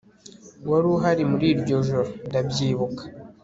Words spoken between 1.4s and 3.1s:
iryo joro Ndabyibuka